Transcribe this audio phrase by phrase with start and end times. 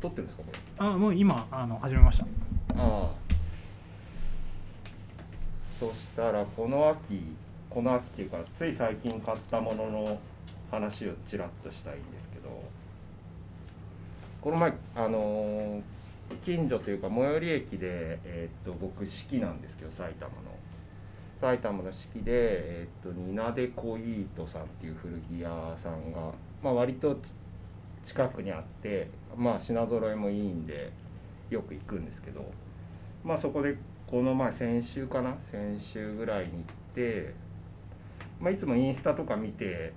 [0.00, 0.58] 撮ってるんですかこれ？
[0.78, 2.24] あもう今あの始めました。
[2.24, 2.26] あ
[2.76, 3.10] あ。
[5.78, 7.22] そしたらこの秋
[7.70, 10.20] この秋っていうかつい最近買ったものの
[10.70, 12.48] 話をちらっとしたいんですけど
[14.40, 15.82] この前あのー
[16.44, 20.36] 近所というか最寄り駅で、えーっと僕式なんですけど埼玉の。
[21.40, 27.32] 埼玉の式で、えーっとニナデコイートさんっていう古着屋さんが、まあ、割とち
[28.08, 30.90] 近くにあって、まあ、品揃えもいいんで
[31.50, 32.42] よく行くんですけど、
[33.22, 33.76] まあ、そこで
[34.06, 36.62] この前先週かな先週ぐらいに行っ
[36.94, 37.34] て、
[38.40, 39.92] まあ、いつもインスタとか見て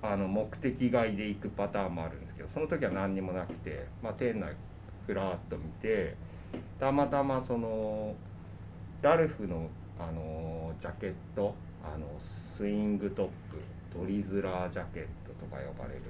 [0.00, 4.54] あの目的外で行くパターンもあるんですけどその時は何にもなくて、まあ、店内
[5.06, 6.16] ふらっと見て
[6.78, 8.14] たまたまその
[9.02, 9.68] ラルフの、
[9.98, 11.54] あのジャケット
[11.84, 12.06] あの
[12.56, 16.00] スイングトップドリズラージャケットとか呼ばれる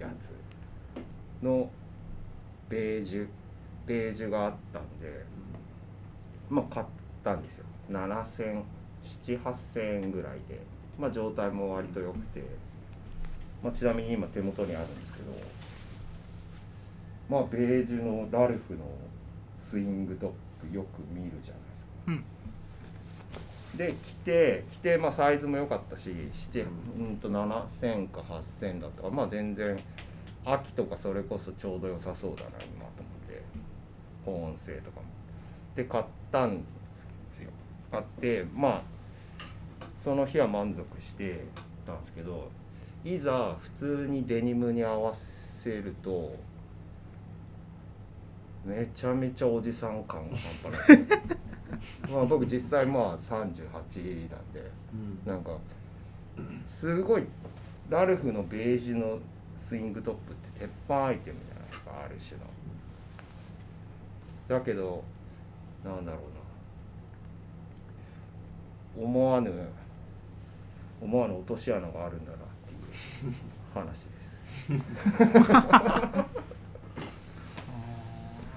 [0.00, 0.45] やつ
[1.42, 1.70] の
[2.68, 3.28] ベージュ
[3.86, 5.24] ベージュがあったんで
[6.48, 6.86] まあ買っ
[7.22, 7.64] たんですよ。
[7.90, 8.62] 7000
[9.26, 10.60] 7,8000円ぐらいで、
[10.98, 12.42] まあ、状態も割と良くて、
[13.62, 15.32] まあ、ちなみに今手元にあるんですけど
[17.28, 18.80] まあベージュのラルフの
[19.68, 21.88] スイングトップよく見るじゃないですか。
[22.06, 22.24] うん。
[23.76, 29.08] で着て着て、まあ、サイズも良かったししてうんと7000か8000だったか。
[29.08, 29.76] らまあ全然
[30.46, 33.42] 秋とかそれこそちょうど良さそうだな今と思って
[34.24, 35.06] 保温性とかも。
[35.74, 36.62] で買ったんで
[37.32, 37.50] すよ。
[37.90, 38.82] 買ってまあ
[39.98, 41.44] その日は満足して
[41.84, 42.48] たんですけど
[43.04, 46.34] いざ普通にデニムに合わせると
[48.64, 51.06] めちゃめちゃおじさん感が半端ない
[52.10, 54.70] まあ僕実際まあ38なんで。
[55.26, 55.58] なんか
[56.66, 57.24] すごい
[57.88, 59.18] ラルフのベージュの
[59.66, 62.46] スイングトップって鉄板アイテムじゃないですかある種の
[64.60, 65.02] だけど
[65.84, 66.20] なんだろう
[69.02, 69.50] な思わぬ
[71.02, 72.24] 思わぬ落とし穴があるん。
[72.24, 72.76] だなってい
[73.28, 73.34] う
[73.74, 74.16] 話で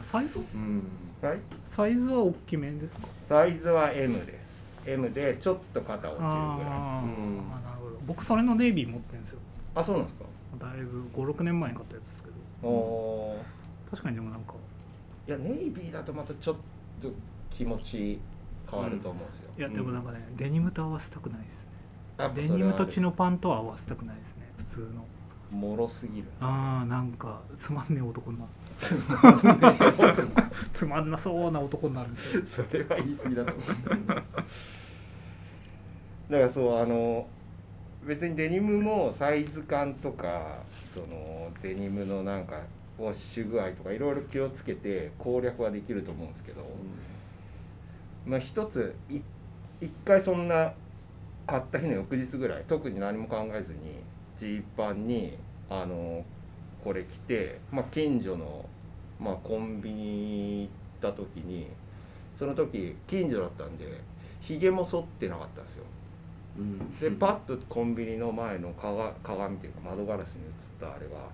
[0.04, 0.84] すサイズうん
[1.22, 3.08] はいサイズは大きめですか？
[3.28, 4.64] サイズは M です。
[4.86, 6.30] M でちょっと肩落ちるぐらい。
[6.30, 7.98] うんあなるほど。
[8.08, 9.40] 僕それのネイビー持ってるんですよ。
[9.76, 10.26] あそうなんですか？
[10.60, 12.30] だいぶ56年前に買ったやつですけ
[12.62, 13.36] ど。
[13.90, 14.54] 確かにでもなんか。
[15.28, 16.56] いやネイビーだとまたちょっ
[17.02, 17.12] と
[17.50, 18.20] 気持ち
[18.70, 21.70] 変わると思うんですよ、いやでもなんかね、デニムと合わせたくないですね。
[22.18, 25.06] デはニムとチノパンとは合わせたくないですね普通の。
[25.52, 26.28] もろすぎる。
[26.40, 28.46] ああなんかつまんねえ男にな
[30.74, 32.10] つまんなそうな男になる
[32.46, 33.68] それは言い過ぎだと思う
[36.30, 37.28] だからそうあの
[38.06, 40.60] 別にデニムもサイズ感とか
[40.94, 42.62] そのデニムのなんか
[42.98, 46.66] ウォッシュ具合とかいろいろ気をつけて攻略はできると思うんですけど、
[48.26, 49.20] まあ一つい
[49.82, 50.74] 一回そんな
[51.48, 53.80] 買った日の翌日ぐらい特に何も考えずに
[54.38, 55.38] ジーパンに
[55.70, 56.24] あの
[56.84, 58.66] これ着て、まあ、近所の、
[59.20, 60.70] まあ、コンビニ
[61.02, 61.68] 行った時に
[62.38, 64.02] その時近所だったんで
[64.42, 65.84] ひげも剃ってなかったんですよ
[66.58, 67.00] うん。
[67.00, 71.30] でパッとコンビニの前の鏡鏡というか窓ガラスに映ったあれは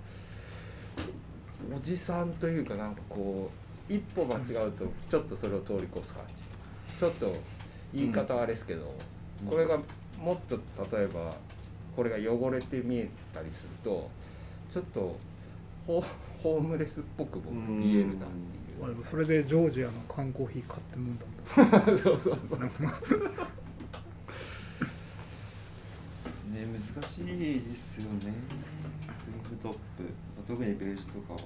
[1.76, 3.50] おじさんというかなんかこ
[3.90, 6.34] う一歩間違うとちょっとそれを通り越す感じ。
[7.00, 7.36] ちょっと
[7.94, 8.94] 言い方はあれですけど、
[9.44, 9.50] うん。
[9.50, 9.78] これが
[10.20, 10.56] もっと
[10.98, 11.34] 例えば
[11.96, 14.09] これが汚れて見えたりすると
[14.72, 15.18] ちょっと
[15.88, 16.03] ホ
[16.42, 18.20] ホームレスっぽく僕見えるなってい
[18.78, 21.97] う、まあでもそれでジョージアの缶コーヒー買って飲んだんだ。
[22.03, 22.59] そうそうそう。
[22.59, 22.78] なんか
[26.55, 28.33] ね難しいですよね。
[29.13, 29.79] スイングトップ。
[30.47, 31.39] 特にベージュとかは。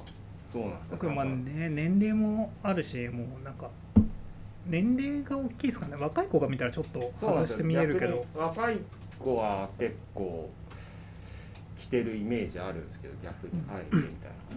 [0.48, 3.70] そうなんですよ僕まあね年齢もあるしもうなんか
[4.66, 5.96] 年齢が大きいですかね。
[5.96, 7.56] 若い子が見たらちょっとそうなんですよ。
[7.56, 8.26] 外して見えるけど。
[8.36, 8.78] 若い
[9.20, 10.50] 子は結構
[11.78, 13.64] 着てるイメージあるんですけど逆に。
[13.70, 14.12] あえてみたいな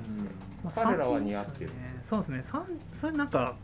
[0.05, 0.31] 感じで、
[0.65, 1.71] まあ彼らは似合ってる。
[1.71, 1.99] ね。
[2.03, 2.43] そうですね。
[2.43, 3.55] さんそれなんか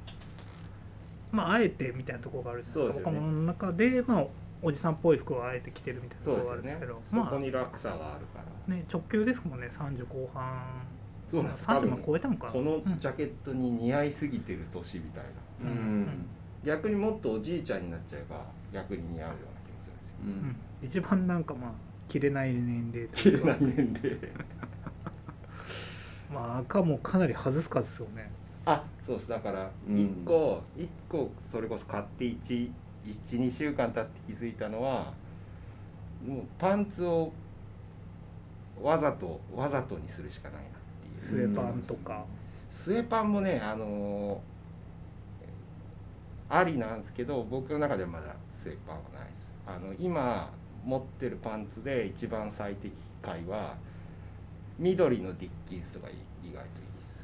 [1.32, 3.10] まああえてみたいなところがあるじゃないですか。
[3.10, 4.26] 若者の中でまあ
[4.62, 10.62] おじさんっぽい服をあえて着てるみたいなとそうころがあですよねるんですけどそまあこに落差があるから、ね直球ですもんね30後半。
[11.28, 12.98] そうなんです30も多分超えてもかこのうん。
[12.98, 15.24] ジャケットに似合いすぎてる年みたい
[15.64, 15.70] な。
[15.70, 16.26] うん。
[16.64, 20.32] 逆にもっとおじいちゃんになっちゃえば逆に似合うような気もするんですよううん。
[20.50, 21.70] ん一番なんかまあ
[22.08, 24.18] 着れない年齢と着れない年齢。
[26.32, 28.30] まあ赤もかなり外すかですよね。
[28.66, 29.28] あそうです。
[29.28, 32.24] だからうん1個、一個それこそ買って
[33.04, 35.12] 12週間経って気づいたのは
[36.26, 37.32] もうパンツを
[38.82, 40.72] わざとわざとにするしかないなっ
[41.02, 41.18] ていう。
[41.18, 42.24] スウェパンとか、
[42.70, 44.40] ススウェパンもねあの
[46.48, 49.48] ありなんですけど僕の中ではまだスウェパンはないです。
[49.66, 50.50] あの今
[50.84, 53.74] 持ってるパンツで一番最適解は
[54.78, 56.64] 緑のディッキンスとか意外といいで
[57.08, 57.22] す。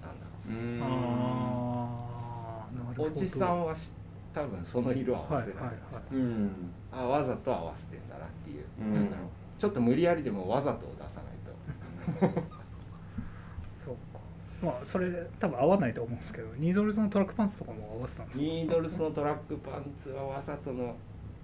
[0.00, 0.90] なんだろう。
[0.90, 3.08] ああなるほど。
[3.08, 3.90] うおじさんはし
[4.34, 5.76] 多分その色合わせない、はいはい。
[5.94, 6.50] はいうん。
[6.90, 9.10] あわざと合わせてんだなっていう、うん。
[9.58, 12.40] ちょっと無理やりでもわざとを出さないと。
[13.84, 14.20] そうか。
[14.62, 18.44] まあそれ多分合わないと思うんですけどニードルズのトラックパンツとかも合わせたんですか？
[18.44, 20.94] ニードルスのトラックパンツはわざとの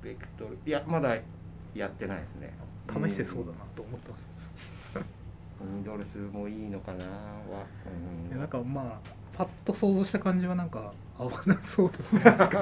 [0.02, 0.58] ベクトル。
[0.64, 1.16] いやまだ
[1.74, 2.52] やってないですね。
[2.88, 4.26] 試してそうだなと思ってます、
[5.60, 7.66] ニードルスもいいのかなは、
[8.30, 11.90] いやなんかまあパッと想像した感じはなんか合わなそう
[12.24, 12.48] だな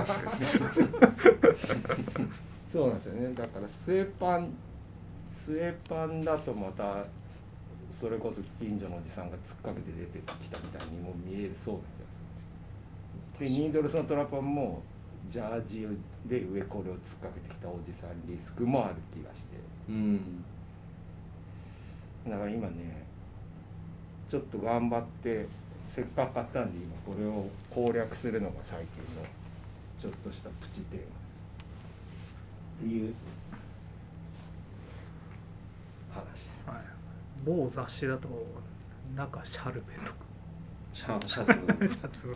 [2.70, 3.32] そうなんですよね。
[3.32, 4.50] だからスウェパン
[5.42, 7.06] スウェパンだとまた
[7.98, 12.06] それこそ近所のおじさんが突っかけて出てきたみたいにも見えるそうな気が
[13.38, 13.62] するんですよ。
[13.62, 14.82] でニードルスのトラパンも
[15.30, 15.88] ジャージ
[16.26, 19.56] で上これを突っかけてきたおじさんリスクもある気がして。
[19.88, 20.44] うん。
[22.28, 23.06] だから今ね
[24.28, 25.46] ちょっと頑張って
[25.96, 29.22] せっかく買ったんで今これを攻略するのが最近の
[29.98, 31.08] ちょっとしたプチテーマです
[32.84, 33.14] っていう
[36.12, 36.22] 話。
[36.22, 36.76] ですはい、
[37.46, 38.28] 某雑誌だと
[39.16, 40.18] 中シャルベとか
[40.92, 41.44] シャシャ
[41.88, 41.88] ツ？
[41.88, 42.34] シャツを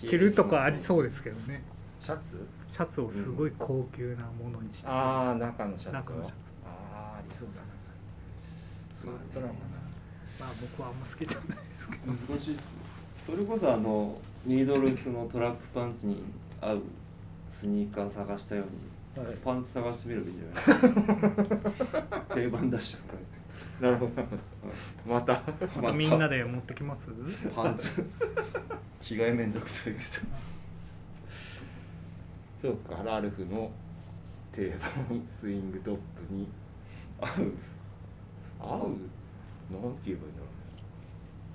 [0.00, 1.62] 着るとかありそうですけどね
[2.00, 2.22] シャツ？
[2.72, 5.92] シャツをすごい高級なものにして、ああ中のシャツ？
[5.92, 7.66] 中のシャツああありそうだな。
[8.94, 9.28] そうまあね。
[9.34, 9.58] ドラマな
[10.40, 12.12] まあ僕はあんま好きじゃないですけど。
[12.34, 12.62] 難しいっす。
[13.26, 16.22] それこそあのニードルスのトラックパンツに
[16.60, 16.82] 合う
[17.50, 18.64] スニーカー探したよ
[19.16, 19.36] うにはい。
[19.44, 20.82] パンツ探してみればいいんじゃない？
[20.82, 23.02] ですか定番だしそ
[23.84, 25.14] なるほどなるほど。
[25.14, 25.42] また。
[25.82, 27.08] れみんなで持ってきます？
[27.54, 28.04] パンツ。
[29.02, 30.00] 着替えめんどくさいけ
[32.60, 33.70] そうかラルフの
[34.52, 36.00] 定番スイングトップ
[36.32, 36.48] に。
[37.20, 37.52] ど合う。
[38.60, 38.96] 合う？
[39.70, 40.42] なんて言えばいいんだ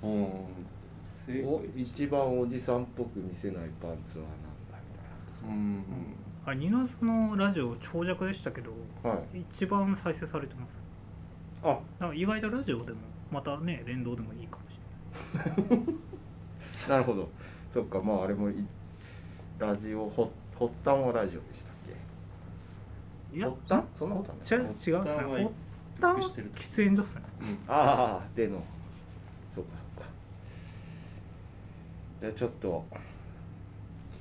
[0.02, 0.66] ろううん。
[1.00, 4.24] 正お解一番おじさんっぽく見せないパンツは
[5.46, 5.84] なんだうん
[6.46, 9.40] あニノズのラジオ長尺でしたけどみたいなはい。
[9.50, 10.82] 一番再生されてます。
[11.62, 11.68] あ。
[11.68, 12.98] だから意外とラジオでも
[13.32, 14.74] またね連動でもいいかもし
[16.88, 17.28] なるほど。
[17.70, 18.54] そっかまああれもい
[19.58, 21.90] ラジオほ発端はラジオでしたっけ？
[21.92, 22.00] れな
[23.36, 23.98] いいや発端？
[23.98, 24.46] そんなことはない。
[24.46, 25.00] 違う違うですね
[25.44, 25.50] 発
[26.00, 27.22] 端は発端はしてる喫煙所っすね。
[27.40, 27.58] うん。
[27.68, 28.62] ああでの
[29.54, 30.08] そうかそうか
[32.20, 32.84] じゃあちょっと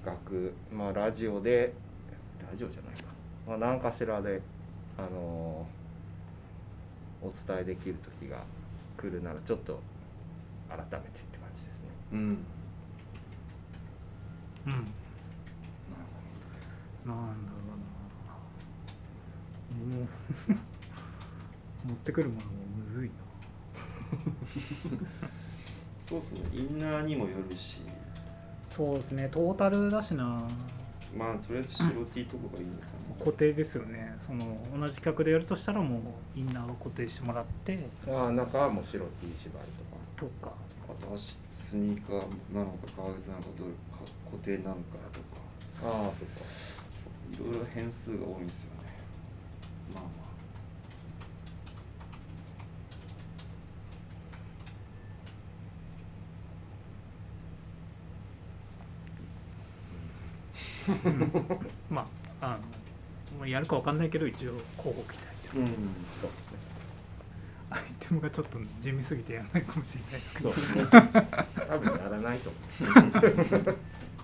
[0.03, 1.73] 企画まあラジオで
[2.49, 3.03] ラジオじゃないか、
[3.47, 4.41] まあ、何かしらで
[4.97, 5.83] あのー
[7.25, 8.43] お伝えできる時が
[8.97, 9.79] 来るならちょっと
[10.67, 11.79] 改めてって感じですね
[12.11, 12.23] うんう
[14.69, 14.71] ん
[17.05, 17.17] なんだろ
[19.79, 20.07] うなもう
[21.85, 23.15] 持ってくるものもむずいな。
[26.07, 26.41] そうっすね。
[26.53, 27.81] インナーにもよるし。
[28.69, 29.29] そうですね。
[29.31, 30.47] トータルだしな。
[31.15, 33.15] まあとりあえず白 T とかがいいのかな。
[33.19, 34.15] 固定ですよね。
[34.19, 35.97] その同じ客でやるとしたらも
[36.35, 37.87] うインナーを固定してもらって。
[38.07, 39.49] ああ中はもう白 T 縛
[40.17, 40.31] りとか。
[40.41, 40.53] とか。
[40.89, 42.15] あと足スニーカー
[42.53, 43.99] なのか革靴なのかどれか
[44.31, 45.43] 固定なのかとか。
[45.83, 46.45] ああそっか。
[46.91, 47.09] そ
[47.43, 48.97] ういろいろ変数が多いんですよね。
[49.93, 50.22] まあま
[61.89, 62.07] ま
[62.41, 62.57] ああの
[63.39, 65.17] まあやるかわかんないけど一応候補期待
[65.53, 65.59] あう。
[65.59, 65.65] ん
[66.19, 66.57] そうですね。
[67.69, 70.49] アイテムがちょっと地味すぎてやらないかもしれないですけど。
[70.49, 70.55] ね
[71.67, 72.57] 多分やらないと思
[73.71, 73.77] う